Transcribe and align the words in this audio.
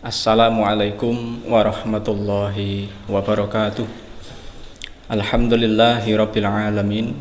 Assalamualaikum 0.00 1.44
warahmatullahi 1.44 2.88
wabarakatuh. 3.04 3.84
Alhamdulillahi 5.12 6.16
rabbil 6.16 6.48
alamin 6.48 7.12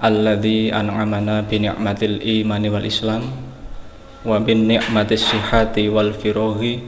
Alladhi 0.00 0.72
an'amana 0.72 1.44
bi 1.44 1.60
ni'matil 1.60 2.24
imani 2.24 2.72
wal 2.72 2.88
islam 2.88 3.28
Wa 4.24 4.40
bin 4.40 4.64
ni'matis 4.64 5.28
sihati 5.28 5.92
wal 5.92 6.16
firohi 6.16 6.80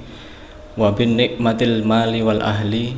Wa 0.81 0.97
bin 0.97 1.21
ni'matil 1.21 1.85
mali 1.85 2.25
wal 2.25 2.41
ahli. 2.41 2.97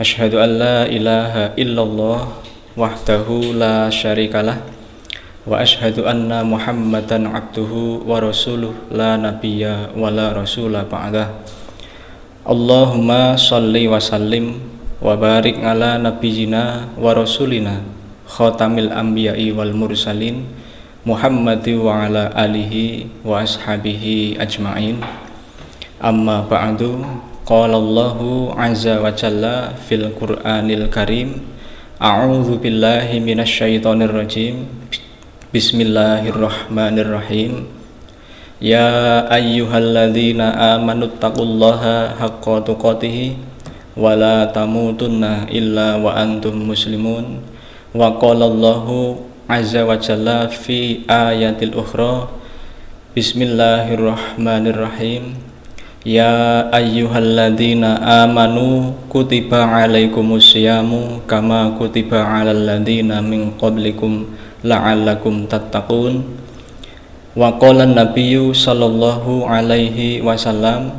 Ashhadu 0.00 0.40
an 0.40 0.50
la 0.56 0.78
ilaha 0.88 1.52
illallah 1.60 2.40
Wahdahu 2.72 3.52
la 3.52 3.92
syarikalah 3.92 4.75
wa 5.46 5.62
ashhadu 5.62 6.10
anna 6.10 6.42
muhammadan 6.42 7.30
abduhu 7.30 8.02
wa 8.02 8.18
rasuluh 8.18 8.74
la 8.90 9.14
nabiyya 9.14 9.94
wa 9.94 10.10
la 10.10 10.34
rasula 10.34 10.82
ba'dah. 10.82 11.30
Allahumma 12.42 13.38
salli 13.38 13.86
wa 13.86 14.02
sallim 14.02 14.58
wa 14.98 15.14
barik 15.14 15.62
ala 15.62 16.02
nabiyyina 16.02 16.98
wa 16.98 17.14
rasulina 17.14 17.86
khatamil 18.26 18.90
anbiya'i 18.90 19.54
wal 19.54 19.70
mursalin 19.70 20.66
Muhammadi 21.06 21.78
wa 21.78 22.02
ala 22.02 22.34
alihi 22.34 23.06
wa 23.22 23.38
ashabihi 23.38 24.42
ajma'in. 24.42 24.98
Amma 26.02 26.42
ba'du 26.42 26.98
qala 27.46 27.78
Allahu 27.78 28.50
azza 28.58 28.98
Bismillahirrahmanirrahim. 35.54 37.70
Ya 38.58 39.22
ayyuhalladzina 39.30 40.74
amanu 40.74 41.06
taqullaha 41.22 42.18
haqqa 42.18 42.66
tuqatih 42.66 43.38
wa 43.94 44.18
la 44.18 44.50
tamutunna 44.50 45.46
illa 45.46 46.02
wa 46.02 46.18
antum 46.18 46.66
muslimun. 46.66 47.46
Wa 47.94 48.18
qala 48.18 48.50
azza 49.46 49.86
wa 49.86 49.94
jalla 49.94 50.50
fi 50.50 51.06
ayatil 51.06 51.78
ukhra. 51.78 52.26
Bismillahirrahmanirrahim 53.14 55.38
Ya 56.06 56.62
ayyuhalladzina 56.70 57.98
amanu 58.22 58.94
kutiba 59.10 59.66
alaikumus 59.66 60.54
siyamu 60.54 61.18
kama 61.26 61.74
kutiba 61.74 62.22
alal 62.22 62.62
ladzina 62.62 63.18
min 63.18 63.50
qablikum 63.58 64.30
la'allakum 64.62 65.50
tattaqun. 65.50 66.22
Wa 67.34 67.58
qala 67.58 67.90
nabiyyu 67.90 68.54
sallallahu 68.54 69.50
alaihi 69.50 70.22
wasallam 70.22 70.94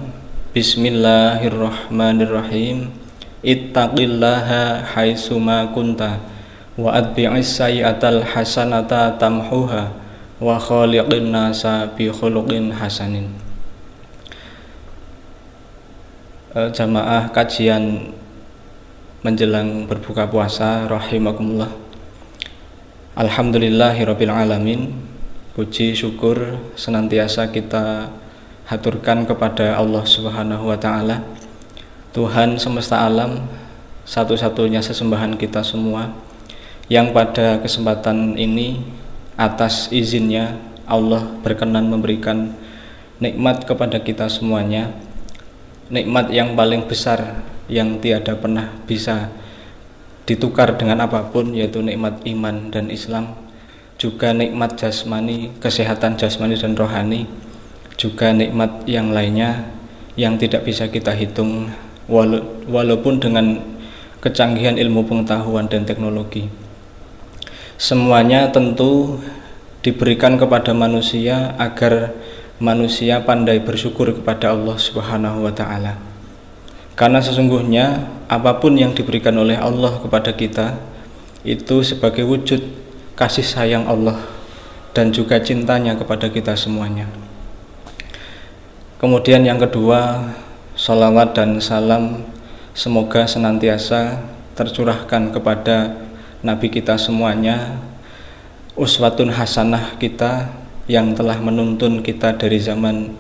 bismillahirrahmanirrahim. 0.52 2.92
Ittaqillaha 3.48 4.92
haitsuma 4.92 5.72
kunta 5.72 6.20
wa 6.76 7.00
atbi'is 7.00 7.56
sayyi'atal 7.56 8.28
hasanata 8.28 9.16
tamhuha 9.16 9.88
wa 10.44 10.60
khaliqin 10.60 11.32
nasa 11.32 11.96
bi 11.96 12.12
khuluqin 12.12 12.76
hasanin 12.76 13.47
e, 16.58 16.74
jamaah 16.74 17.30
kajian 17.30 18.10
menjelang 19.22 19.86
berbuka 19.86 20.26
puasa 20.26 20.90
rahimakumullah 20.90 21.70
Alhamdulillahirabbil 23.18 24.30
alamin. 24.30 24.94
Puji 25.58 25.98
syukur 25.98 26.62
senantiasa 26.78 27.50
kita 27.50 28.14
haturkan 28.70 29.26
kepada 29.26 29.74
Allah 29.74 30.06
Subhanahu 30.06 30.70
wa 30.70 30.78
taala. 30.78 31.26
Tuhan 32.14 32.62
semesta 32.62 33.10
alam, 33.10 33.50
satu-satunya 34.06 34.86
sesembahan 34.86 35.34
kita 35.34 35.66
semua 35.66 36.14
yang 36.94 37.10
pada 37.10 37.58
kesempatan 37.58 38.38
ini 38.38 38.86
atas 39.34 39.90
izinnya 39.90 40.54
Allah 40.86 41.26
berkenan 41.42 41.90
memberikan 41.90 42.54
nikmat 43.18 43.66
kepada 43.66 43.98
kita 43.98 44.30
semuanya. 44.30 44.94
Nikmat 45.88 46.32
yang 46.36 46.56
paling 46.58 46.88
besar 46.88 47.48
yang 47.72 48.00
tiada 48.04 48.36
pernah 48.36 48.76
bisa 48.88 49.32
ditukar 50.28 50.76
dengan 50.76 51.08
apa 51.08 51.32
pun 51.32 51.56
yaitu 51.56 51.80
nikmat 51.80 52.20
iman 52.28 52.68
dan 52.68 52.92
Islam 52.92 53.32
juga 53.96 54.36
nikmat 54.36 54.76
jasmani 54.76 55.56
kesehatan 55.64 56.20
jasmani 56.20 56.60
dan 56.60 56.76
rohani 56.76 57.26
juga 57.96 58.36
nikmat 58.36 58.84
yang 58.86 59.16
lainnya 59.16 59.72
yang 60.20 60.36
tidak 60.36 60.68
bisa 60.68 60.92
kita 60.92 61.16
hitung 61.16 61.72
walaupun 62.70 63.24
dengan 63.24 63.58
kecanggihan 64.22 64.76
ilmu 64.76 65.06
pengetahuan 65.06 65.70
dan 65.70 65.86
teknologi. 65.86 66.50
Semuanya 67.78 68.50
tentu 68.50 69.22
diberikan 69.86 70.36
kepada 70.42 70.74
manusia 70.74 71.54
agar 71.62 72.18
manusia 72.58 73.22
pandai 73.22 73.62
bersyukur 73.62 74.10
kepada 74.14 74.54
Allah 74.54 74.78
Subhanahu 74.78 75.46
wa 75.46 75.54
taala 75.54 75.98
karena 76.98 77.22
sesungguhnya 77.22 78.10
apa 78.26 78.58
pun 78.58 78.74
yang 78.74 78.98
diberikan 78.98 79.38
oleh 79.38 79.54
Allah 79.54 80.02
kepada 80.02 80.34
kita 80.34 80.82
itu 81.46 81.86
sebagai 81.86 82.26
wujud 82.26 82.60
kasih 83.14 83.46
sayang 83.46 83.86
Allah 83.86 84.18
dan 84.98 85.14
juga 85.14 85.38
cintanya 85.38 85.94
kepada 85.94 86.26
kita 86.26 86.58
semuanya. 86.58 87.06
Kemudian 88.98 89.46
yang 89.46 89.62
kedua, 89.62 90.34
salawat 90.74 91.38
dan 91.38 91.62
salam 91.62 92.26
semoga 92.74 93.30
senantiasa 93.30 94.26
tercurahkan 94.58 95.30
kepada 95.30 96.02
Nabi 96.42 96.74
kita 96.74 96.98
semuanya, 96.98 97.78
uswatun 98.74 99.30
hasanah 99.38 100.02
kita 100.02 100.50
yang 100.88 101.12
telah 101.12 101.36
menuntun 101.44 102.00
kita 102.00 102.40
dari 102.40 102.60
zaman 102.64 103.12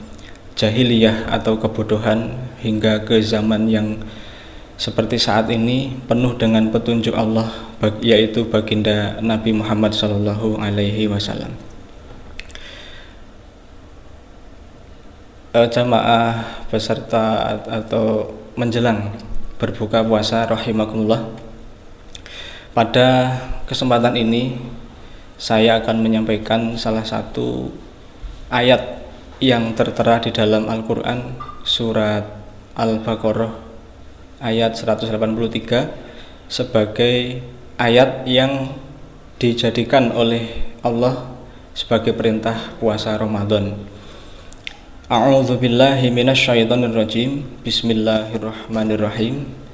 jahiliyah 0.55 1.29
atau 1.29 1.59
kebodohan 1.59 2.33
hingga 2.63 3.05
ke 3.05 3.19
zaman 3.21 3.67
yang 3.69 3.99
seperti 4.79 5.19
saat 5.19 5.51
ini 5.51 5.93
penuh 6.07 6.33
dengan 6.39 6.69
petunjuk 6.71 7.13
Allah 7.13 7.49
yaitu 8.01 8.47
baginda 8.47 9.21
Nabi 9.21 9.53
Muhammad 9.53 9.93
Shallallahu 9.93 10.57
Alaihi 10.57 11.05
Wasallam. 11.11 11.53
E, 15.53 15.59
jamaah 15.69 16.45
peserta 16.69 17.57
atau 17.65 18.33
menjelang 18.57 19.13
berbuka 19.57 20.01
puasa 20.05 20.45
rahimakumullah. 20.45 21.25
Pada 22.77 23.33
kesempatan 23.65 24.13
ini 24.13 24.61
saya 25.37 25.77
akan 25.81 26.01
menyampaikan 26.01 26.73
salah 26.81 27.05
satu 27.05 27.69
ayat 28.49 29.05
yang 29.37 29.77
tertera 29.77 30.17
di 30.17 30.33
dalam 30.33 30.65
Al-Quran 30.65 31.37
surat 31.61 32.25
Al-Baqarah 32.73 33.53
ayat 34.41 34.73
183 34.73 36.49
sebagai 36.49 37.45
ayat 37.77 38.25
yang 38.25 38.73
dijadikan 39.37 40.09
oleh 40.09 40.73
Allah 40.81 41.37
sebagai 41.77 42.17
perintah 42.17 42.73
puasa 42.81 43.13
Ramadan. 43.13 43.77
A'udzu 45.07 45.61
billahi 45.61 46.09
minasyaitonir 46.09 46.97
rajim. 46.97 47.45
Bismillahirrahmanirrahim. 47.61 49.66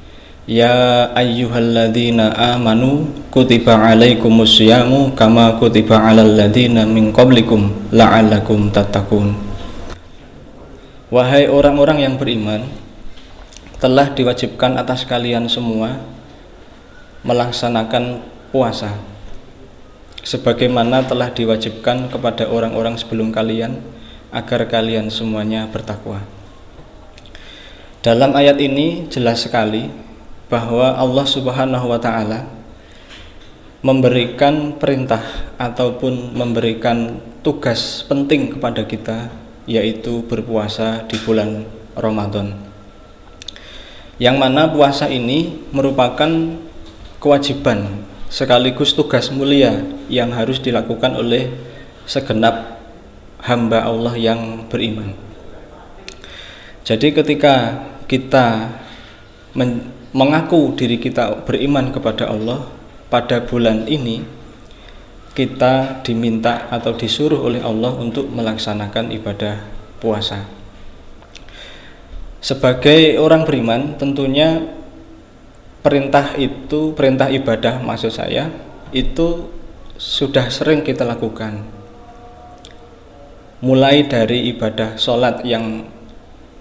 Ya 0.43 1.07
ayyuhalladzina 1.15 2.35
amanu 2.35 3.07
kutiba 3.31 3.79
alaikumus 3.79 4.59
syamu 4.59 5.15
kama 5.15 5.55
ladzina 5.55 6.83
min 6.83 7.15
qablikum 7.15 7.71
la'allakum 7.95 8.67
tattaqun. 8.67 9.39
Wahai 11.07 11.47
orang-orang 11.47 12.03
yang 12.03 12.19
beriman, 12.19 12.67
telah 13.79 14.11
diwajibkan 14.11 14.75
atas 14.75 15.07
kalian 15.07 15.47
semua 15.47 16.03
melaksanakan 17.23 18.19
puasa 18.51 18.99
sebagaimana 20.27 21.07
telah 21.07 21.31
diwajibkan 21.31 22.11
kepada 22.11 22.51
orang-orang 22.51 22.99
sebelum 22.99 23.31
kalian 23.31 23.79
agar 24.35 24.67
kalian 24.67 25.07
semuanya 25.07 25.71
bertakwa. 25.71 26.19
Dalam 28.03 28.35
ayat 28.35 28.59
ini 28.59 29.07
jelas 29.07 29.47
sekali 29.47 30.02
bahwa 30.53 30.93
Allah 30.93 31.25
Subhanahu 31.25 31.89
wa 31.89 31.97
taala 31.97 32.45
memberikan 33.81 34.77
perintah 34.77 35.49
ataupun 35.57 36.37
memberikan 36.37 37.17
tugas 37.41 38.05
penting 38.05 38.53
kepada 38.53 38.85
kita 38.85 39.33
yaitu 39.65 40.21
berpuasa 40.29 41.09
di 41.09 41.17
bulan 41.25 41.65
Ramadan. 41.97 42.53
Yang 44.21 44.37
mana 44.37 44.69
puasa 44.69 45.09
ini 45.09 45.65
merupakan 45.73 46.29
kewajiban 47.17 48.05
sekaligus 48.29 48.93
tugas 48.93 49.33
mulia 49.33 49.81
yang 50.05 50.29
harus 50.37 50.61
dilakukan 50.61 51.17
oleh 51.17 51.49
segenap 52.05 52.77
hamba 53.41 53.89
Allah 53.89 54.13
yang 54.21 54.69
beriman. 54.69 55.17
Jadi 56.85 57.09
ketika 57.09 57.83
kita 58.05 58.69
men 59.57 60.02
mengaku 60.13 60.77
diri 60.77 61.01
kita 61.01 61.43
beriman 61.43 61.89
kepada 61.89 62.29
Allah 62.29 62.69
pada 63.09 63.41
bulan 63.41 63.89
ini 63.89 64.21
kita 65.33 66.05
diminta 66.05 66.69
atau 66.69 66.93
disuruh 66.93 67.41
oleh 67.41 67.65
Allah 67.65 67.97
untuk 67.97 68.29
melaksanakan 68.29 69.09
ibadah 69.09 69.65
puasa. 69.97 70.45
Sebagai 72.37 73.17
orang 73.17 73.41
beriman 73.41 73.97
tentunya 73.97 74.61
perintah 75.81 76.37
itu 76.37 76.93
perintah 76.93 77.33
ibadah 77.33 77.81
maksud 77.81 78.13
saya 78.13 78.53
itu 78.93 79.49
sudah 79.99 80.47
sering 80.53 80.85
kita 80.85 81.03
lakukan 81.03 81.65
mulai 83.63 84.07
dari 84.07 84.51
ibadah 84.51 84.95
sholat 84.99 85.43
yang 85.47 85.87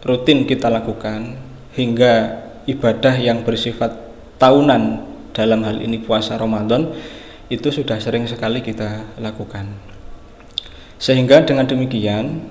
rutin 0.03 0.47
kita 0.47 0.71
lakukan 0.71 1.39
hingga 1.75 2.42
ibadah 2.67 3.19
yang 3.19 3.43
bersifat 3.43 3.95
tahunan 4.39 5.07
dalam 5.33 5.65
hal 5.65 5.81
ini 5.81 5.99
puasa 6.03 6.37
Ramadan 6.37 6.93
itu 7.49 7.69
sudah 7.69 8.01
sering 8.01 8.25
sekali 8.29 8.65
kita 8.65 9.19
lakukan. 9.21 9.69
Sehingga 11.03 11.43
dengan 11.43 11.67
demikian 11.67 12.47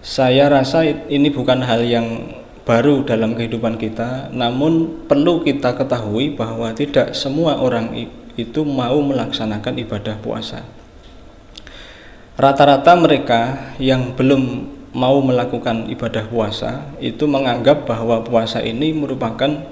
saya 0.00 0.48
rasa 0.48 0.86
ini 0.86 1.28
bukan 1.28 1.60
hal 1.60 1.84
yang 1.84 2.38
baru 2.64 3.02
dalam 3.02 3.34
kehidupan 3.34 3.76
kita, 3.76 4.30
namun 4.30 5.04
perlu 5.10 5.42
kita 5.42 5.74
ketahui 5.74 6.32
bahwa 6.32 6.70
tidak 6.72 7.12
semua 7.18 7.58
orang 7.58 7.92
itu 8.38 8.60
mau 8.62 8.96
melaksanakan 9.02 9.74
ibadah 9.82 10.16
puasa. 10.22 10.62
Rata-rata 12.40 12.96
mereka 12.96 13.40
yang 13.76 14.16
belum 14.16 14.64
mau 14.90 15.22
melakukan 15.22 15.86
ibadah 15.86 16.26
puasa 16.26 16.90
itu 16.98 17.26
menganggap 17.30 17.86
bahwa 17.86 18.26
puasa 18.26 18.58
ini 18.58 18.90
merupakan 18.90 19.62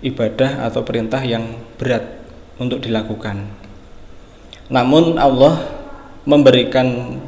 ibadah 0.00 0.66
atau 0.70 0.86
perintah 0.86 1.20
yang 1.26 1.58
berat 1.76 2.06
untuk 2.60 2.78
dilakukan. 2.84 3.50
Namun 4.70 5.18
Allah 5.18 5.58
memberikan 6.22 7.18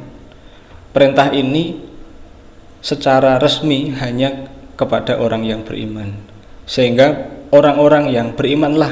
perintah 0.95 1.33
ini 1.35 1.83
secara 2.79 3.35
resmi 3.41 3.91
hanya 3.99 4.47
kepada 4.79 5.19
orang 5.19 5.43
yang 5.43 5.61
beriman. 5.67 6.15
Sehingga 6.63 7.27
orang-orang 7.51 8.07
yang 8.11 8.31
berimanlah 8.31 8.91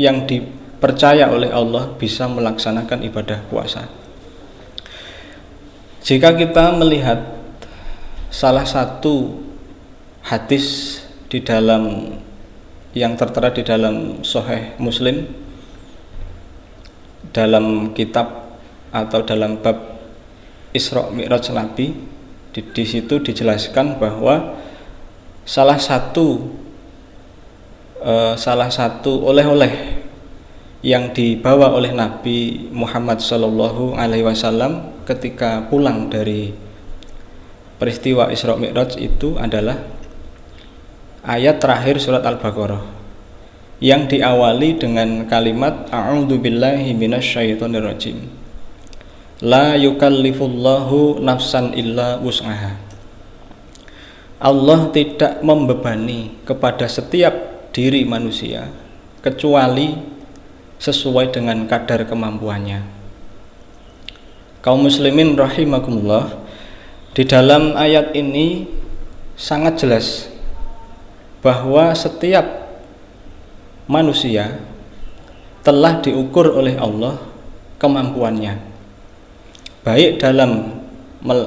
yang 0.00 0.24
dipercaya 0.24 1.28
oleh 1.28 1.52
Allah 1.52 1.92
bisa 2.00 2.24
melaksanakan 2.24 3.04
ibadah 3.04 3.44
puasa. 3.52 3.92
Jika 6.00 6.32
kita 6.32 6.72
melihat 6.80 7.39
salah 8.30 8.62
satu 8.62 9.42
hadis 10.22 10.98
di 11.26 11.42
dalam 11.42 12.14
yang 12.94 13.18
tertera 13.18 13.50
di 13.50 13.66
dalam 13.66 14.22
Sahih 14.22 14.78
Muslim 14.78 15.26
dalam 17.34 17.90
kitab 17.94 18.58
atau 18.94 19.22
dalam 19.22 19.58
bab 19.58 19.98
Isra 20.70 21.10
Mi'raj 21.10 21.50
Nabi 21.50 21.94
di, 22.54 22.60
di 22.62 22.84
situ 22.86 23.18
dijelaskan 23.22 23.98
bahwa 23.98 24.58
salah 25.46 25.78
satu 25.78 26.50
uh, 28.02 28.34
salah 28.34 28.70
satu 28.70 29.26
oleh-oleh 29.26 30.02
yang 30.86 31.10
dibawa 31.14 31.74
oleh 31.74 31.90
Nabi 31.94 32.70
Muhammad 32.70 33.18
Shallallahu 33.18 33.98
Alaihi 33.98 34.26
Wasallam 34.26 35.02
ketika 35.06 35.66
pulang 35.66 36.10
dari 36.10 36.69
peristiwa 37.80 38.28
Isra 38.28 38.60
Mi'raj 38.60 39.00
itu 39.00 39.40
adalah 39.40 39.80
ayat 41.24 41.56
terakhir 41.56 41.96
surat 41.96 42.20
Al-Baqarah 42.20 42.84
yang 43.80 44.04
diawali 44.04 44.76
dengan 44.76 45.24
kalimat 45.24 45.88
A'udzu 45.88 46.36
billahi 46.36 46.92
minasyaitonir 46.92 47.80
rajim. 47.80 48.28
La 49.40 49.72
yukallifullahu 49.80 51.24
nafsan 51.24 51.72
illa 51.72 52.20
wus'aha. 52.20 52.76
Allah 54.40 54.92
tidak 54.92 55.40
membebani 55.40 56.36
kepada 56.44 56.84
setiap 56.84 57.32
diri 57.72 58.04
manusia 58.04 58.68
kecuali 59.24 59.96
sesuai 60.80 61.32
dengan 61.32 61.64
kadar 61.64 62.04
kemampuannya. 62.04 62.84
Kaum 64.60 64.84
muslimin 64.84 65.36
rahimakumullah, 65.40 66.36
di 67.10 67.26
dalam 67.26 67.74
ayat 67.74 68.14
ini 68.14 68.70
sangat 69.34 69.82
jelas 69.82 70.30
bahwa 71.42 71.90
setiap 71.96 72.44
manusia 73.90 74.62
telah 75.66 75.98
diukur 75.98 76.54
oleh 76.54 76.78
Allah 76.78 77.18
kemampuannya. 77.82 78.60
Baik 79.80 80.20
dalam 80.20 80.80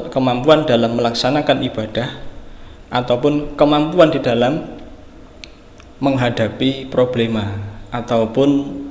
kemampuan 0.10 0.66
dalam 0.66 0.98
melaksanakan 0.98 1.64
ibadah 1.66 2.10
ataupun 2.94 3.58
kemampuan 3.58 4.10
di 4.10 4.20
dalam 4.22 4.68
menghadapi 6.02 6.90
problema 6.90 7.54
ataupun 7.94 8.82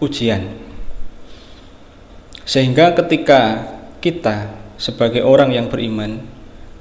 ujian. 0.00 0.48
Sehingga 2.46 2.96
ketika 2.96 3.70
kita 4.02 4.59
sebagai 4.80 5.20
orang 5.20 5.52
yang 5.52 5.68
beriman 5.68 6.24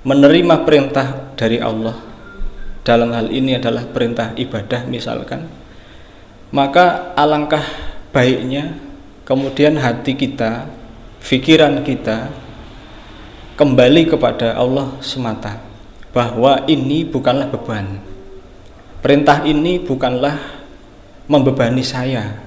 menerima 0.07 0.63
perintah 0.63 1.35
dari 1.35 1.59
Allah 1.59 1.99
dalam 2.87 3.11
hal 3.11 3.27
ini 3.27 3.59
adalah 3.59 3.83
perintah 3.91 4.31
ibadah 4.39 4.87
misalkan 4.87 5.51
maka 6.55 7.11
alangkah 7.19 7.61
baiknya 8.15 8.79
kemudian 9.27 9.77
hati 9.77 10.15
kita 10.15 10.65
pikiran 11.21 11.83
kita 11.83 12.31
kembali 13.59 14.09
kepada 14.09 14.55
Allah 14.55 14.95
semata 15.03 15.59
bahwa 16.09 16.65
ini 16.65 17.05
bukanlah 17.05 17.51
beban. 17.51 18.01
Perintah 18.99 19.45
ini 19.47 19.79
bukanlah 19.79 20.35
membebani 21.29 21.85
saya 21.85 22.39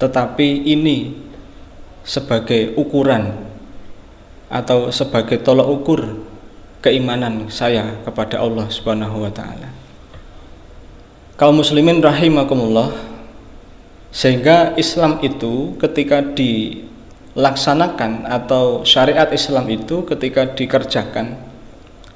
tetapi 0.00 0.66
ini 0.66 1.14
sebagai 2.02 2.74
ukuran 2.74 3.45
atau 4.46 4.94
sebagai 4.94 5.42
tolak 5.42 5.66
ukur 5.66 6.22
keimanan 6.84 7.50
saya 7.50 7.98
kepada 8.06 8.38
Allah 8.38 8.70
Subhanahu 8.70 9.26
wa 9.26 9.32
taala. 9.34 9.74
Kaum 11.36 11.60
muslimin 11.60 12.00
rahimakumullah 12.00 12.94
sehingga 14.14 14.72
Islam 14.80 15.20
itu 15.20 15.76
ketika 15.82 16.22
dilaksanakan 16.22 18.30
atau 18.30 18.86
syariat 18.86 19.28
Islam 19.34 19.68
itu 19.68 20.06
ketika 20.08 20.48
dikerjakan 20.48 21.36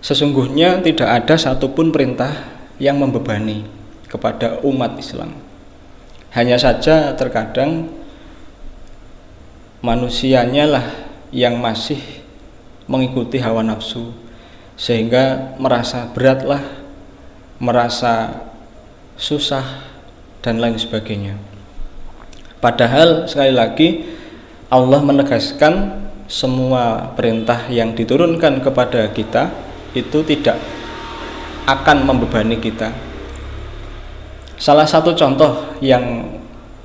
sesungguhnya 0.01 0.81
tidak 0.81 1.25
ada 1.25 1.37
satupun 1.37 1.93
perintah 1.93 2.33
yang 2.81 2.97
membebani 2.97 3.69
kepada 4.09 4.65
umat 4.65 4.97
Islam. 4.97 5.37
Hanya 6.33 6.57
saja 6.57 7.13
terkadang 7.19 7.91
manusianya 9.83 10.65
lah 10.65 10.87
yang 11.35 11.59
masih 11.59 12.20
mengikuti 12.91 13.39
hawa 13.39 13.63
nafsu 13.63 14.11
sehingga 14.75 15.55
merasa 15.63 16.11
beratlah 16.11 16.59
merasa 17.63 18.43
susah 19.15 19.87
dan 20.43 20.59
lain 20.59 20.75
sebagainya. 20.75 21.37
Padahal 22.59 23.29
sekali 23.31 23.53
lagi 23.55 23.89
Allah 24.73 24.99
menegaskan 25.05 26.03
semua 26.27 27.15
perintah 27.15 27.69
yang 27.69 27.93
diturunkan 27.95 28.65
kepada 28.65 29.13
kita 29.13 29.53
itu 29.93 30.25
tidak 30.25 30.59
akan 31.69 32.09
membebani 32.09 32.57
kita. 32.59 32.91
Salah 34.57 34.89
satu 34.89 35.13
contoh 35.13 35.77
yang 35.85 36.37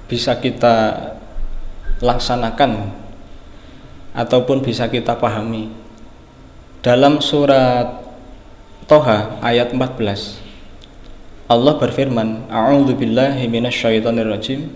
bisa 0.05 0.37
kita 0.37 0.95
laksanakan 2.03 2.91
ataupun 4.15 4.63
bisa 4.63 4.87
kita 4.91 5.15
pahami 5.15 5.84
dalam 6.85 7.17
surat 7.17 8.05
Toha 8.85 9.41
ayat 9.41 9.73
14 9.73 11.49
Allah 11.49 11.73
berfirman 11.81 12.45
A'udzu 12.45 12.93
billahi 12.93 13.49
minasyaitonir 13.49 14.29
rajim 14.29 14.69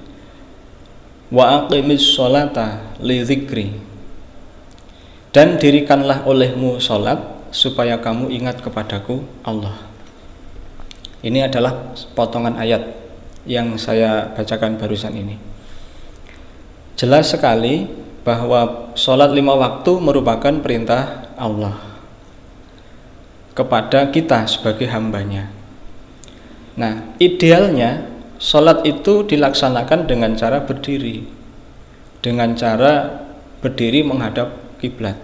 Wa 1.30 1.62
aqimis 1.62 2.02
sholata 2.02 2.98
li 3.06 3.22
dzikri. 3.22 3.70
Dan 5.30 5.62
dirikanlah 5.62 6.26
olehmu 6.26 6.82
sholat 6.82 7.22
supaya 7.54 8.02
kamu 8.02 8.34
ingat 8.34 8.66
kepadaku 8.66 9.22
Allah. 9.46 9.78
Ini 11.22 11.46
adalah 11.46 11.94
potongan 12.18 12.58
ayat 12.58 12.82
yang 13.46 13.78
saya 13.78 14.34
bacakan 14.34 14.82
barusan 14.82 15.14
ini. 15.14 15.38
Jelas 16.98 17.30
sekali 17.30 17.86
bahwa 18.26 18.90
sholat 18.98 19.30
lima 19.30 19.54
waktu 19.54 20.02
merupakan 20.02 20.58
perintah 20.66 21.30
Allah 21.38 21.89
kepada 23.60 24.08
kita 24.08 24.48
sebagai 24.48 24.88
hambanya. 24.88 25.52
Nah, 26.80 27.12
idealnya 27.20 28.08
sholat 28.40 28.88
itu 28.88 29.28
dilaksanakan 29.28 30.08
dengan 30.08 30.32
cara 30.40 30.64
berdiri, 30.64 31.28
dengan 32.24 32.56
cara 32.56 33.20
berdiri 33.60 34.00
menghadap 34.08 34.56
kiblat. 34.80 35.20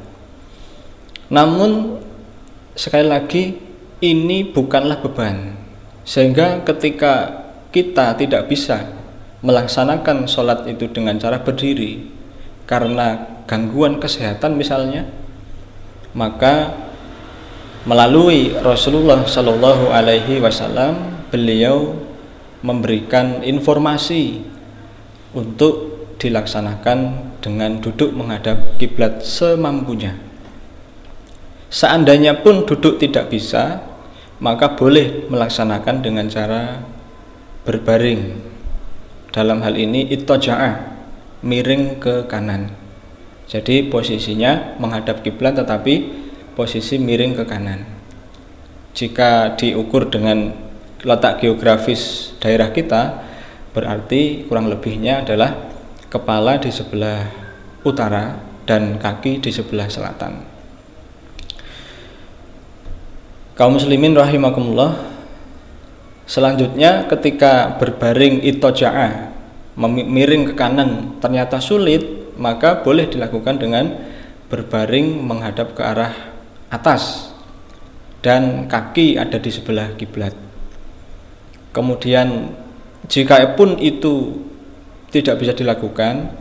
Namun 1.32 2.04
sekali 2.75 3.08
lagi 3.08 3.56
ini 4.04 4.51
bukanlah 4.51 5.00
beban, 5.00 5.56
sehingga 6.04 6.60
ketika 6.68 7.48
kita 7.72 8.20
tidak 8.20 8.51
bisa 8.51 8.92
melaksanakan 9.39 10.27
sholat 10.27 10.68
itu 10.68 10.92
dengan 10.92 11.15
cara 11.15 11.39
berdiri 11.39 12.04
karena 12.68 13.39
gangguan 13.48 13.96
kesehatan 14.04 14.60
misalnya, 14.60 15.08
maka 16.12 16.85
melalui 17.86 18.50
Rasulullah 18.58 19.22
Shallallahu 19.24 19.94
Alaihi 19.94 20.42
Wasallam 20.42 21.25
beliau 21.30 21.94
memberikan 22.65 23.46
informasi 23.46 24.42
untuk 25.38 25.94
dilaksanakan 26.18 27.30
dengan 27.46 27.77
duduk 27.77 28.10
menghadap 28.10 28.82
kiblat 28.82 29.22
semampunya. 29.22 30.18
Seandainya 31.70 32.42
pun 32.42 32.65
duduk 32.65 32.98
tidak 32.98 33.30
bisa, 33.30 33.86
maka 34.42 34.74
boleh 34.74 35.30
melaksanakan 35.30 36.01
dengan 36.01 36.25
cara 36.25 36.82
berbaring. 37.68 38.42
Dalam 39.30 39.62
hal 39.62 39.75
ini 39.77 40.10
itoja'ah, 40.10 40.96
miring 41.46 42.00
ke 42.01 42.25
kanan. 42.25 42.74
Jadi 43.46 43.92
posisinya 43.94 44.80
menghadap 44.82 45.22
kiblat 45.22 45.54
tetapi 45.54 46.25
posisi 46.56 46.96
miring 46.96 47.36
ke 47.36 47.44
kanan. 47.44 47.84
Jika 48.96 49.60
diukur 49.60 50.08
dengan 50.08 50.56
letak 51.04 51.44
geografis 51.44 52.32
daerah 52.40 52.72
kita, 52.72 53.22
berarti 53.76 54.48
kurang 54.48 54.72
lebihnya 54.72 55.22
adalah 55.28 55.52
kepala 56.08 56.58
di 56.58 56.72
sebelah 56.72 57.28
utara 57.84 58.40
dan 58.64 58.98
kaki 58.98 59.44
di 59.44 59.52
sebelah 59.52 59.92
selatan. 59.92 60.42
Kaum 63.56 63.76
muslimin 63.76 64.16
rahimakumullah. 64.16 65.14
Selanjutnya 66.26 67.06
ketika 67.06 67.78
berbaring 67.78 68.42
itoja'a 68.42 69.30
miring 69.78 70.50
ke 70.50 70.54
kanan 70.58 71.22
ternyata 71.22 71.62
sulit, 71.62 72.34
maka 72.40 72.82
boleh 72.82 73.06
dilakukan 73.06 73.62
dengan 73.62 73.94
berbaring 74.50 75.22
menghadap 75.22 75.78
ke 75.78 75.86
arah 75.86 76.35
atas 76.69 77.34
dan 78.25 78.65
kaki 78.65 79.22
ada 79.22 79.38
di 79.38 79.51
sebelah 79.53 79.93
kiblat. 79.98 80.34
Kemudian 81.75 82.55
jika 83.05 83.41
pun 83.53 83.77
itu 83.77 84.41
tidak 85.13 85.39
bisa 85.43 85.53
dilakukan 85.53 86.34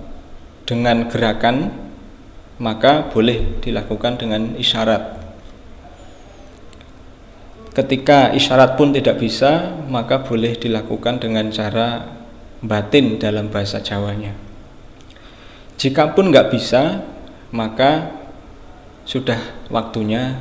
dengan 0.65 1.07
gerakan 1.13 1.85
maka 2.59 3.11
boleh 3.11 3.59
dilakukan 3.59 4.15
dengan 4.19 4.55
isyarat. 4.55 5.23
Ketika 7.75 8.31
isyarat 8.31 8.79
pun 8.79 8.95
tidak 8.95 9.19
bisa, 9.19 9.75
maka 9.91 10.23
boleh 10.23 10.55
dilakukan 10.55 11.19
dengan 11.19 11.51
cara 11.51 12.07
batin 12.63 13.19
dalam 13.19 13.51
bahasa 13.51 13.83
Jawanya. 13.83 14.31
Jika 15.75 16.15
pun 16.15 16.31
nggak 16.31 16.55
bisa, 16.55 17.03
maka 17.51 18.15
sudah 19.05 19.69
waktunya 19.69 20.37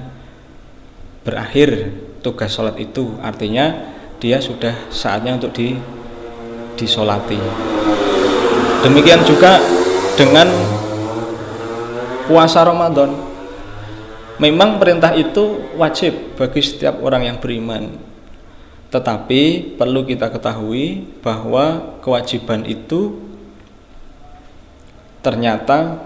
berakhir 1.24 1.92
tugas 2.24 2.52
sholat 2.56 2.80
itu. 2.80 3.16
Artinya 3.20 3.94
dia 4.20 4.40
sudah 4.40 4.88
saatnya 4.92 5.36
untuk 5.36 5.52
di 5.56 5.76
disolati. 6.80 7.40
Demikian 8.84 9.24
juga 9.24 9.60
dengan 10.20 10.48
puasa 12.28 12.64
Ramadan. 12.64 13.16
Memang 14.42 14.82
perintah 14.82 15.14
itu 15.14 15.72
wajib 15.78 16.36
bagi 16.36 16.60
setiap 16.60 17.00
orang 17.00 17.30
yang 17.30 17.38
beriman. 17.38 17.96
Tetapi 18.90 19.74
perlu 19.78 20.06
kita 20.06 20.30
ketahui 20.30 21.06
bahwa 21.22 21.98
kewajiban 22.02 22.66
itu 22.66 23.18
ternyata 25.24 25.98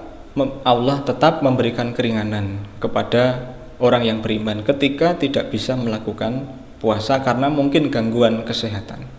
Allah 0.61 1.01
tetap 1.01 1.41
memberikan 1.41 1.97
keringanan 1.97 2.61
kepada 2.77 3.53
orang 3.81 4.05
yang 4.05 4.19
beriman 4.21 4.61
ketika 4.61 5.17
tidak 5.17 5.49
bisa 5.49 5.73
melakukan 5.73 6.45
puasa 6.77 7.21
karena 7.25 7.49
mungkin 7.49 7.89
gangguan 7.89 8.45
kesehatan. 8.45 9.09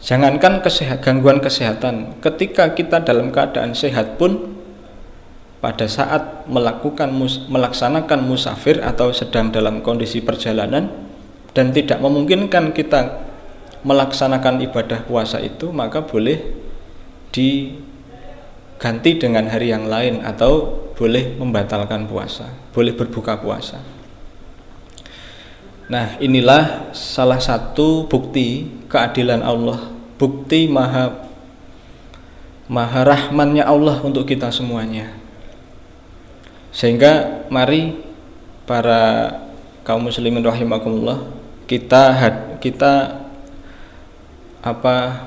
Jangankan 0.00 0.64
kesehat, 0.64 1.04
gangguan 1.04 1.44
kesehatan, 1.44 2.16
ketika 2.24 2.72
kita 2.72 3.04
dalam 3.04 3.28
keadaan 3.28 3.76
sehat 3.76 4.16
pun 4.16 4.56
pada 5.60 5.84
saat 5.84 6.48
melakukan 6.48 7.12
melaksanakan 7.52 8.24
musafir 8.24 8.80
atau 8.80 9.12
sedang 9.12 9.52
dalam 9.52 9.84
kondisi 9.84 10.24
perjalanan 10.24 10.88
dan 11.52 11.68
tidak 11.76 12.00
memungkinkan 12.00 12.72
kita 12.72 13.28
melaksanakan 13.84 14.64
ibadah 14.64 15.04
puasa 15.04 15.36
itu 15.40 15.68
maka 15.68 16.00
boleh 16.00 16.40
di 17.28 17.76
ganti 18.80 19.20
dengan 19.20 19.44
hari 19.52 19.68
yang 19.68 19.84
lain 19.84 20.24
atau 20.24 20.80
boleh 20.96 21.36
membatalkan 21.36 22.08
puasa, 22.08 22.48
boleh 22.72 22.96
berbuka 22.96 23.36
puasa. 23.36 23.78
Nah, 25.92 26.16
inilah 26.16 26.94
salah 26.96 27.36
satu 27.36 28.08
bukti 28.08 28.72
keadilan 28.88 29.44
Allah, 29.44 29.92
bukti 30.16 30.64
maha 30.64 31.28
maha 32.70 33.04
rahmannya 33.04 33.66
Allah 33.66 34.00
untuk 34.00 34.24
kita 34.24 34.48
semuanya. 34.48 35.12
Sehingga 36.72 37.44
mari 37.50 37.98
para 38.64 39.34
kaum 39.82 40.06
muslimin 40.06 40.46
rahimakumullah 40.46 41.18
kita 41.66 42.14
kita 42.62 43.26
apa 44.62 45.26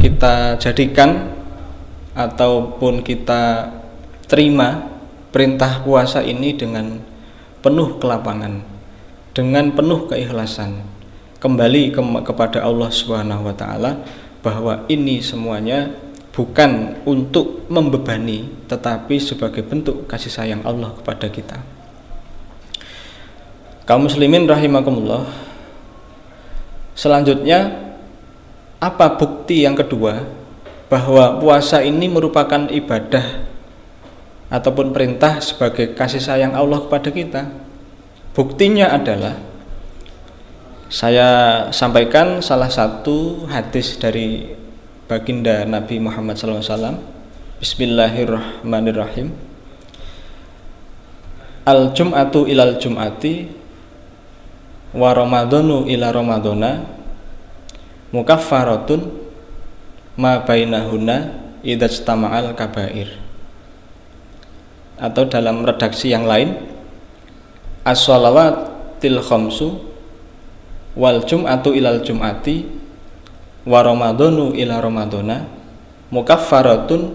kita 0.00 0.56
jadikan 0.56 1.36
ataupun 2.16 3.04
kita 3.04 3.68
terima 4.24 4.88
perintah 5.28 5.84
puasa 5.84 6.24
ini 6.24 6.56
dengan 6.56 6.96
penuh 7.60 8.00
kelapangan, 8.00 8.64
dengan 9.36 9.68
penuh 9.76 10.08
keikhlasan, 10.08 10.80
kembali 11.36 11.92
ke, 11.92 12.00
kepada 12.24 12.64
Allah 12.64 12.88
Subhanahu 12.88 13.44
wa 13.44 13.52
taala 13.52 14.00
bahwa 14.40 14.88
ini 14.88 15.20
semuanya 15.20 15.92
bukan 16.32 16.96
untuk 17.04 17.68
membebani 17.68 18.48
tetapi 18.64 19.20
sebagai 19.20 19.60
bentuk 19.60 20.08
kasih 20.08 20.32
sayang 20.32 20.62
Allah 20.64 20.96
kepada 20.96 21.28
kita. 21.28 21.58
Kaum 23.86 24.08
muslimin 24.08 24.48
rahimakumullah. 24.48 25.28
Selanjutnya 26.96 27.76
apa 28.80 29.20
bukti 29.20 29.62
yang 29.68 29.76
kedua 29.76 30.45
bahwa 30.86 31.42
puasa 31.42 31.82
ini 31.82 32.06
merupakan 32.06 32.70
ibadah 32.70 33.42
ataupun 34.46 34.94
perintah 34.94 35.42
sebagai 35.42 35.98
kasih 35.98 36.22
sayang 36.22 36.54
Allah 36.54 36.78
kepada 36.86 37.10
kita. 37.10 37.42
Buktinya 38.30 38.94
adalah 38.94 39.34
saya 40.86 41.28
sampaikan 41.74 42.38
salah 42.38 42.70
satu 42.70 43.48
hadis 43.50 43.98
dari 43.98 44.54
baginda 45.10 45.66
Nabi 45.66 45.98
Muhammad 45.98 46.38
SAW. 46.38 47.02
Bismillahirrahmanirrahim. 47.58 49.34
Al 51.66 51.90
Jum'atu 51.90 52.46
ilal 52.46 52.78
Jum'ati 52.78 53.50
wa 54.94 55.10
Ramadhanu 55.10 55.90
ila 55.90 56.14
Ramadhana 56.14 56.86
mukaffaratun 58.14 59.25
ma 60.16 60.40
bainahuna 60.42 61.36
idztama'al 61.60 62.56
kabair. 62.56 63.12
Atau 64.96 65.28
dalam 65.28 65.60
redaksi 65.60 66.08
yang 66.08 66.24
lain 66.24 66.56
as-shalawatil 67.84 69.20
khamsu 69.20 69.76
wal 70.96 71.20
jum'atu 71.22 71.76
ilal 71.76 72.00
jum'ati 72.00 72.64
wa 73.68 73.84
ramadhanu 73.84 74.56
ila 74.56 74.80
ramadhana 74.80 75.44
mukaffaratun 76.08 77.12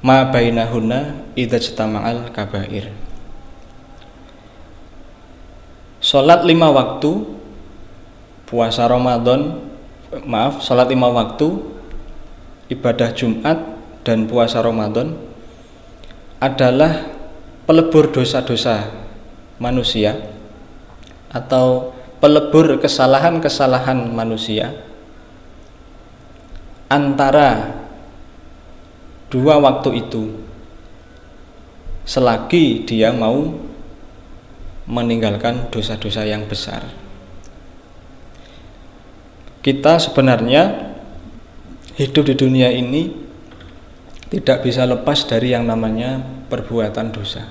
ma 0.00 0.24
bainahuna 0.32 1.20
idztama'al 1.36 2.32
kabair. 2.32 2.88
Salat 6.00 6.48
lima 6.48 6.72
waktu 6.72 7.28
puasa 8.48 8.88
Ramadan 8.88 9.69
maaf 10.10 10.58
sholat 10.58 10.90
lima 10.90 11.06
waktu 11.06 11.62
ibadah 12.66 13.14
Jumat 13.14 13.58
dan 14.02 14.26
puasa 14.26 14.58
Ramadan 14.58 15.14
adalah 16.42 17.06
pelebur 17.70 18.10
dosa-dosa 18.10 18.90
manusia 19.62 20.18
atau 21.30 21.94
pelebur 22.18 22.82
kesalahan-kesalahan 22.82 24.10
manusia 24.10 24.74
antara 26.90 27.78
dua 29.30 29.62
waktu 29.62 30.02
itu 30.02 30.42
selagi 32.02 32.82
dia 32.82 33.14
mau 33.14 33.46
meninggalkan 34.90 35.70
dosa-dosa 35.70 36.26
yang 36.26 36.50
besar. 36.50 36.82
Kita 39.60 40.00
sebenarnya 40.00 40.92
hidup 42.00 42.32
di 42.32 42.34
dunia 42.36 42.72
ini 42.72 43.12
tidak 44.32 44.64
bisa 44.64 44.88
lepas 44.88 45.28
dari 45.28 45.52
yang 45.52 45.68
namanya 45.68 46.22
perbuatan 46.48 47.12
dosa. 47.12 47.44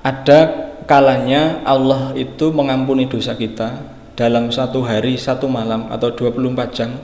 Ada 0.00 0.72
kalanya 0.88 1.60
Allah 1.60 2.16
itu 2.16 2.48
mengampuni 2.56 3.04
dosa 3.04 3.36
kita 3.36 3.84
dalam 4.16 4.48
satu 4.48 4.80
hari, 4.80 5.20
satu 5.20 5.44
malam 5.44 5.92
atau 5.92 6.08
24 6.08 6.72
jam 6.72 6.96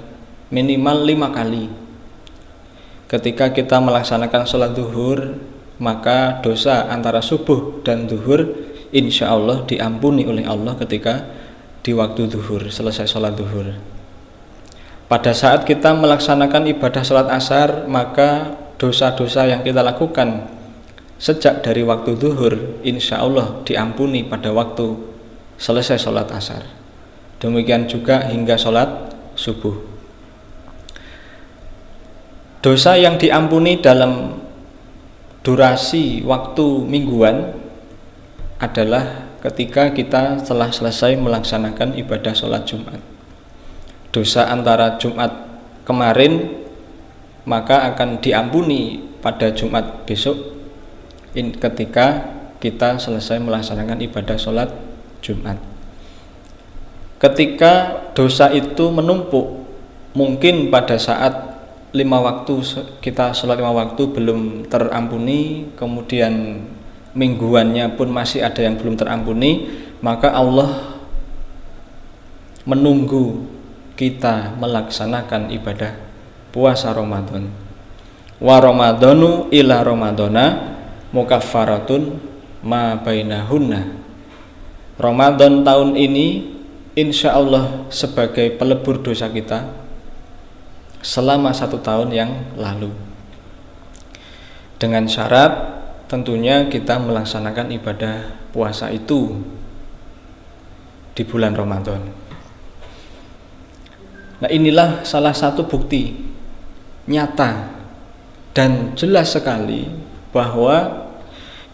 minimal 0.49 1.05
lima 1.05 1.29
kali. 1.29 1.69
Ketika 3.07 3.53
kita 3.53 3.77
melaksanakan 3.85 4.49
sholat 4.49 4.73
duhur, 4.73 5.37
maka 5.77 6.41
dosa 6.41 6.89
antara 6.89 7.21
subuh 7.21 7.85
dan 7.85 8.09
duhur 8.09 8.49
insya 8.97 9.29
Allah 9.29 9.63
diampuni 9.69 10.25
oleh 10.25 10.49
Allah 10.49 10.73
ketika 10.81 11.27
di 11.87 11.95
waktu 11.95 12.27
duhur, 12.27 12.67
selesai 12.67 13.07
sholat 13.07 13.39
duhur. 13.39 13.79
Pada 15.07 15.31
saat 15.31 15.63
kita 15.63 15.95
melaksanakan 15.95 16.67
ibadah 16.75 17.07
sholat 17.07 17.31
asar, 17.31 17.87
maka 17.87 18.59
dosa-dosa 18.75 19.47
yang 19.47 19.63
kita 19.63 19.87
lakukan 19.87 20.51
sejak 21.17 21.65
dari 21.65 21.81
waktu 21.81 22.13
duhur 22.19 22.83
insya 22.85 23.25
Allah 23.25 23.65
diampuni 23.65 24.21
pada 24.29 24.53
waktu 24.53 24.93
selesai 25.57 25.97
sholat 25.97 26.29
asar 26.29 26.61
demikian 27.41 27.89
juga 27.89 28.29
hingga 28.29 28.61
sholat 28.61 29.17
subuh 29.33 29.81
dosa 32.61 33.01
yang 33.01 33.17
diampuni 33.17 33.81
dalam 33.81 34.45
durasi 35.41 36.21
waktu 36.21 36.85
mingguan 36.85 37.57
adalah 38.61 39.36
ketika 39.47 39.95
kita 39.95 40.43
telah 40.43 40.75
selesai 40.75 41.15
melaksanakan 41.15 41.95
ibadah 41.95 42.35
sholat 42.35 42.67
Jumat 42.67 42.99
dosa 44.11 44.51
antara 44.51 44.99
Jumat 44.99 45.31
kemarin 45.87 46.67
maka 47.47 47.87
akan 47.95 48.19
diampuni 48.19 48.99
pada 49.23 49.55
Jumat 49.55 50.03
besok 50.03 50.35
in, 51.39 51.55
ketika 51.55 52.37
kita 52.59 52.99
selesai 52.99 53.39
melaksanakan 53.39 54.03
ibadah 54.03 54.35
sholat 54.35 54.73
Jumat. 55.23 55.61
Ketika 57.17 58.05
dosa 58.13 58.53
itu 58.53 58.93
menumpuk, 58.93 59.65
mungkin 60.13 60.69
pada 60.69 61.01
saat 61.01 61.57
lima 61.95 62.21
waktu 62.21 62.61
kita 63.01 63.33
sholat 63.33 63.57
lima 63.57 63.73
waktu 63.73 64.03
belum 64.11 64.69
terampuni, 64.69 65.73
kemudian 65.79 66.65
mingguannya 67.17 67.97
pun 67.97 68.13
masih 68.13 68.45
ada 68.45 68.61
yang 68.61 68.77
belum 68.77 69.01
terampuni, 69.01 69.67
maka 70.05 70.37
Allah 70.37 71.01
menunggu 72.69 73.49
kita 73.97 74.53
melaksanakan 74.61 75.49
ibadah 75.57 75.97
puasa 76.53 76.93
Ramadan. 76.93 77.49
Wa 78.37 78.61
Ramadanu 78.61 79.49
ila 79.49 79.81
Ramadana 79.81 80.77
mukaffaratun 81.09 82.21
ma 82.61 82.99
bainahunna 83.01 83.97
Ramadan 84.97 85.61
tahun 85.65 85.97
ini 85.97 86.57
insya 86.97 87.37
Allah 87.37 87.85
sebagai 87.93 88.57
pelebur 88.57 89.05
dosa 89.05 89.29
kita 89.29 89.69
selama 91.05 91.53
satu 91.53 91.77
tahun 91.81 92.09
yang 92.11 92.33
lalu 92.57 92.91
dengan 94.81 95.05
syarat 95.05 95.76
tentunya 96.07 96.71
kita 96.71 97.03
melaksanakan 97.03 97.75
ibadah 97.75 98.17
puasa 98.55 98.95
itu 98.95 99.43
di 101.19 101.23
bulan 101.27 101.59
Ramadan. 101.59 102.03
Nah 104.37 104.51
inilah 104.53 105.03
salah 105.03 105.35
satu 105.35 105.67
bukti 105.67 106.15
nyata 107.11 107.73
dan 108.55 108.95
jelas 108.95 109.35
sekali 109.35 109.89
bahwa 110.31 111.09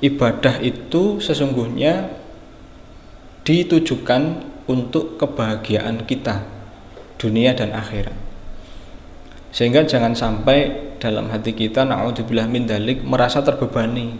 ibadah 0.01 0.63
itu 0.63 1.19
sesungguhnya 1.19 2.09
ditujukan 3.43 4.47
untuk 4.71 5.19
kebahagiaan 5.19 6.07
kita 6.07 6.47
dunia 7.19 7.53
dan 7.53 7.75
akhirat 7.75 8.32
sehingga 9.53 9.85
jangan 9.85 10.17
sampai 10.17 10.97
dalam 10.97 11.29
hati 11.29 11.53
kita 11.53 11.85
naudzubillah 11.85 12.49
min 12.49 12.65
dalik 12.65 13.05
merasa 13.05 13.45
terbebani. 13.45 14.17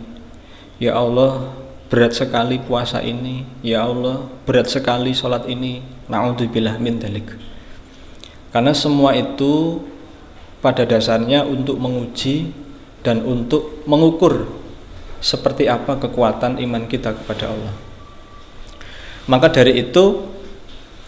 Ya 0.77 0.93
Allah 0.93 1.57
berat 1.89 2.13
sekali 2.13 2.61
puasa 2.61 3.01
ini. 3.01 3.49
Ya 3.65 3.89
Allah 3.89 4.29
berat 4.45 4.69
sekali 4.69 5.17
sholat 5.17 5.49
ini. 5.49 5.81
Naudzubillah 6.13 6.77
min 6.77 7.01
dalik. 7.01 7.33
Karena 8.53 8.77
semua 8.77 9.17
itu 9.17 9.81
pada 10.61 10.85
dasarnya 10.85 11.49
untuk 11.49 11.81
menguji 11.81 12.53
dan 13.01 13.25
untuk 13.25 13.89
mengukur 13.89 14.53
seperti 15.25 15.65
apa 15.65 15.97
kekuatan 15.97 16.61
iman 16.61 16.85
kita 16.85 17.17
kepada 17.17 17.49
Allah. 17.49 17.73
Maka 19.33 19.49
dari 19.49 19.81
itu 19.81 20.29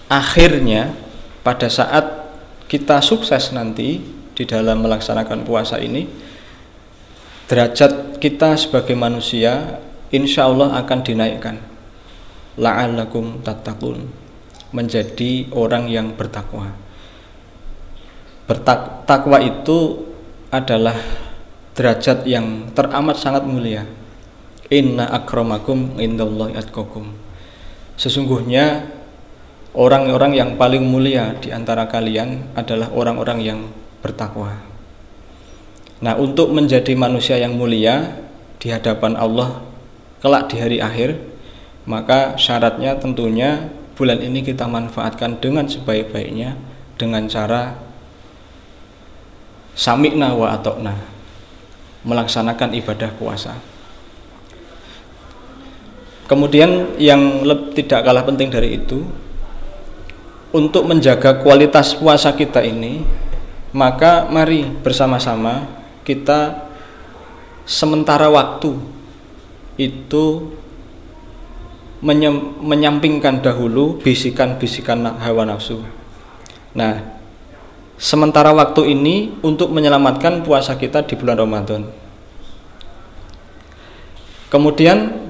akhirnya 0.09 0.97
pada 1.45 1.69
saat 1.69 2.25
kita 2.71 3.05
sukses 3.05 3.53
nanti 3.53 4.14
di 4.35 4.45
dalam 4.45 4.83
melaksanakan 4.83 5.47
puasa 5.47 5.79
ini 5.79 6.07
derajat 7.47 8.19
kita 8.19 8.59
sebagai 8.59 8.99
manusia 8.99 9.79
insya 10.11 10.51
Allah 10.51 10.79
akan 10.83 10.99
dinaikkan 11.07 11.57
la'allakum 12.59 13.43
tattaqun 13.47 14.11
menjadi 14.75 15.49
orang 15.55 15.87
yang 15.87 16.15
bertakwa 16.19 16.75
bertakwa 18.45 19.41
itu 19.41 20.05
adalah 20.53 20.97
derajat 21.75 22.23
yang 22.29 22.71
teramat 22.73 23.19
sangat 23.19 23.43
mulia. 23.45 23.83
Inna 24.71 25.11
akramakum 25.11 25.99
indallahi 25.99 26.57
atqakum. 26.57 27.13
Sesungguhnya 27.99 28.91
orang-orang 29.75 30.39
yang 30.39 30.51
paling 30.55 30.83
mulia 30.87 31.37
di 31.39 31.51
antara 31.51 31.91
kalian 31.91 32.55
adalah 32.55 32.91
orang-orang 32.95 33.39
yang 33.43 33.61
bertakwa. 34.05 34.61
Nah, 36.05 36.21
untuk 36.21 36.53
menjadi 36.53 36.93
manusia 36.93 37.41
yang 37.41 37.57
mulia 37.57 38.21
di 38.61 38.69
hadapan 38.69 39.17
Allah 39.17 39.65
kelak 40.21 40.53
di 40.53 40.61
hari 40.61 40.79
akhir, 40.85 41.17
maka 41.89 42.37
syaratnya 42.37 43.01
tentunya 43.01 43.73
bulan 43.97 44.21
ini 44.21 44.45
kita 44.45 44.69
manfaatkan 44.69 45.41
dengan 45.41 45.65
sebaik-baiknya 45.65 46.61
dengan 47.01 47.25
cara 47.25 47.81
samikna 49.73 50.37
wa 50.37 50.53
atokna 50.53 50.95
melaksanakan 52.05 52.77
ibadah 52.77 53.11
puasa. 53.17 53.57
Kemudian 56.29 56.97
yang 57.01 57.45
tidak 57.77 58.01
kalah 58.05 58.25
penting 58.25 58.49
dari 58.49 58.81
itu, 58.81 59.05
untuk 60.57 60.89
menjaga 60.89 61.41
kualitas 61.45 61.93
puasa 61.93 62.33
kita 62.33 62.65
ini, 62.65 63.05
maka 63.75 64.31
mari 64.31 64.63
bersama-sama 64.63 65.67
kita 66.07 66.71
sementara 67.67 68.31
waktu 68.31 68.79
itu 69.75 70.55
menyampingkan 72.63 73.43
dahulu 73.43 73.99
bisikan-bisikan 73.99 75.19
hawa 75.19 75.43
nafsu. 75.49 75.83
Nah, 76.77 77.19
sementara 77.99 78.55
waktu 78.55 78.95
ini 78.95 79.35
untuk 79.43 79.75
menyelamatkan 79.75 80.47
puasa 80.47 80.79
kita 80.79 81.03
di 81.03 81.19
bulan 81.19 81.41
Ramadan. 81.41 81.83
Kemudian 84.53 85.27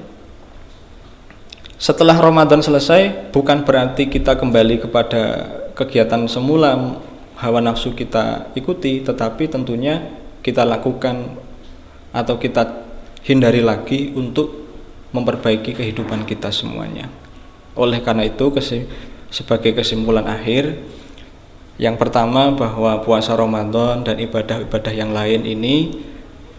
setelah 1.81 2.19
Ramadan 2.21 2.61
selesai 2.61 3.31
bukan 3.33 3.65
berarti 3.65 4.05
kita 4.05 4.37
kembali 4.37 4.85
kepada 4.85 5.49
kegiatan 5.73 6.29
semula 6.29 7.01
hawa 7.45 7.61
nafsu 7.61 7.93
kita 7.93 8.49
ikuti 8.57 9.05
tetapi 9.05 9.45
tentunya 9.45 10.01
kita 10.41 10.65
lakukan 10.65 11.37
atau 12.09 12.41
kita 12.41 12.85
hindari 13.21 13.61
lagi 13.61 14.13
untuk 14.17 14.65
memperbaiki 15.13 15.77
kehidupan 15.77 16.25
kita 16.25 16.49
semuanya. 16.49 17.07
Oleh 17.77 18.01
karena 18.01 18.25
itu 18.25 18.49
sebagai 19.29 19.77
kesimpulan 19.77 20.25
akhir 20.25 20.79
yang 21.75 21.99
pertama 21.99 22.55
bahwa 22.55 23.03
puasa 23.03 23.35
Ramadan 23.35 24.07
dan 24.07 24.15
ibadah-ibadah 24.15 24.93
yang 24.95 25.11
lain 25.11 25.43
ini 25.43 25.91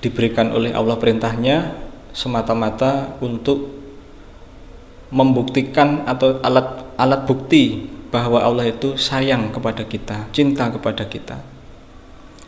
diberikan 0.04 0.52
oleh 0.52 0.76
Allah 0.76 1.00
perintahnya 1.00 1.72
semata-mata 2.12 3.16
untuk 3.24 3.72
membuktikan 5.08 6.04
atau 6.04 6.36
alat 6.44 6.84
alat 7.00 7.24
bukti 7.24 7.95
bahwa 8.10 8.42
Allah 8.42 8.70
itu 8.70 8.94
sayang 8.94 9.50
kepada 9.50 9.82
kita, 9.84 10.30
cinta 10.30 10.70
kepada 10.70 11.06
kita. 11.06 11.42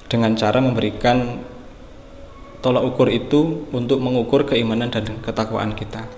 Dengan 0.08 0.32
cara 0.38 0.62
memberikan 0.62 1.44
tolak 2.64 2.84
ukur 2.84 3.08
itu 3.12 3.68
untuk 3.70 4.00
mengukur 4.00 4.48
keimanan 4.48 4.88
dan 4.88 5.04
ketakwaan 5.20 5.76
kita. 5.76 6.08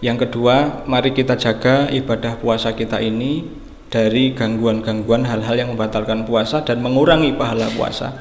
Yang 0.00 0.28
kedua, 0.28 0.84
mari 0.88 1.12
kita 1.12 1.36
jaga 1.36 1.92
ibadah 1.92 2.40
puasa 2.40 2.72
kita 2.72 3.04
ini 3.04 3.44
dari 3.92 4.32
gangguan-gangguan 4.32 5.28
hal-hal 5.28 5.56
yang 5.60 5.70
membatalkan 5.76 6.24
puasa 6.24 6.62
dan 6.64 6.80
mengurangi 6.80 7.36
pahala 7.36 7.68
puasa 7.74 8.16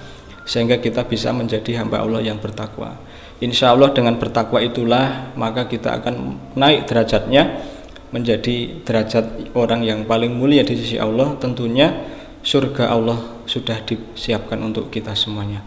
sehingga 0.49 0.81
kita 0.81 1.05
bisa 1.05 1.29
menjadi 1.29 1.79
hamba 1.79 2.01
Allah 2.01 2.25
yang 2.25 2.41
bertakwa. 2.41 2.97
Insya 3.39 3.71
Allah 3.71 3.93
dengan 3.93 4.17
bertakwa 4.19 4.59
itulah 4.59 5.31
maka 5.37 5.69
kita 5.69 6.01
akan 6.01 6.35
naik 6.57 6.89
derajatnya 6.89 7.63
menjadi 8.09 8.81
derajat 8.81 9.53
orang 9.53 9.85
yang 9.85 10.05
paling 10.09 10.33
mulia 10.33 10.65
di 10.65 10.73
sisi 10.73 10.97
Allah 10.97 11.37
tentunya 11.37 11.93
surga 12.41 12.89
Allah 12.89 13.19
sudah 13.45 13.81
disiapkan 13.85 14.57
untuk 14.61 14.89
kita 14.89 15.13
semuanya. 15.13 15.61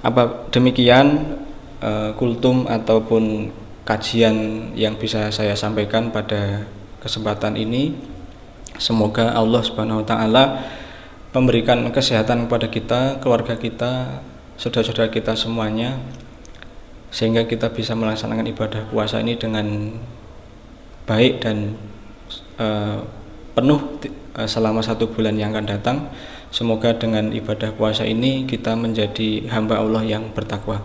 Apa 0.00 0.48
demikian 0.54 1.36
uh, 1.82 2.14
kultum 2.16 2.64
ataupun 2.70 3.52
kajian 3.84 4.70
yang 4.78 4.96
bisa 4.96 5.28
saya 5.28 5.52
sampaikan 5.58 6.08
pada 6.08 6.64
kesempatan 7.02 7.58
ini? 7.58 7.92
Semoga 8.78 9.34
Allah 9.34 9.60
Subhanahu 9.60 10.00
wa 10.00 10.06
taala 10.06 10.44
memberikan 11.34 11.82
kesehatan 11.90 12.46
kepada 12.46 12.70
kita, 12.70 13.00
keluarga 13.18 13.58
kita, 13.58 14.22
saudara-saudara 14.56 15.10
kita 15.10 15.34
semuanya 15.34 15.98
sehingga 17.08 17.48
kita 17.48 17.72
bisa 17.72 17.96
melaksanakan 17.96 18.46
ibadah 18.52 18.82
puasa 18.92 19.20
ini 19.24 19.34
dengan 19.34 19.96
baik 21.08 21.40
dan 21.40 21.72
uh, 22.60 23.00
penuh 23.56 23.80
uh, 24.36 24.44
selama 24.44 24.84
satu 24.84 25.08
bulan 25.08 25.40
yang 25.40 25.56
akan 25.56 25.66
datang. 25.66 25.98
Semoga 26.48 26.96
dengan 26.96 27.32
ibadah 27.32 27.72
puasa 27.76 28.08
ini 28.08 28.48
kita 28.48 28.72
menjadi 28.72 29.48
hamba 29.52 29.80
Allah 29.80 30.04
yang 30.04 30.32
bertakwa. 30.32 30.80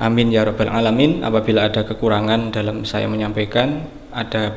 Amin 0.00 0.32
ya 0.32 0.42
rabbal 0.46 0.70
alamin. 0.70 1.22
Apabila 1.22 1.68
ada 1.68 1.84
kekurangan 1.84 2.50
dalam 2.50 2.82
saya 2.82 3.06
menyampaikan, 3.06 3.86
ada 4.10 4.56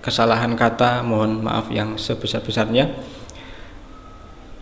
kesalahan 0.00 0.56
kata, 0.56 1.04
mohon 1.04 1.44
maaf 1.44 1.68
yang 1.68 2.00
sebesar-besarnya. 2.00 2.94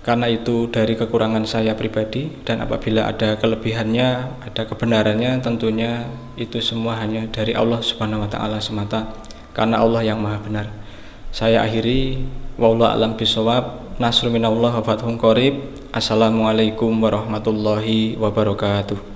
Karena 0.02 0.26
itu 0.26 0.66
dari 0.66 0.98
kekurangan 0.98 1.46
saya 1.46 1.78
pribadi 1.78 2.26
dan 2.42 2.58
apabila 2.58 3.06
ada 3.06 3.38
kelebihannya, 3.38 4.42
ada 4.42 4.62
kebenarannya, 4.66 5.38
tentunya 5.38 6.10
itu 6.34 6.58
semua 6.58 6.98
hanya 6.98 7.30
dari 7.30 7.54
Allah 7.54 7.78
Subhanahu 7.78 8.26
wa 8.26 8.30
taala 8.32 8.58
semata 8.58 9.14
karena 9.52 9.80
Allah 9.84 10.00
yang 10.04 10.20
Maha 10.20 10.40
benar. 10.40 10.66
Saya 11.32 11.64
akhiri 11.64 12.24
wallahu 12.56 12.92
alam 12.92 13.16
bisawab. 13.16 13.96
Nasrul 14.00 14.32
minallah 14.32 14.80
wa 14.80 14.84
fathun 14.84 15.20
qarib. 15.20 15.60
Assalamualaikum 15.92 16.92
warahmatullahi 16.96 18.16
wabarakatuh. 18.16 19.11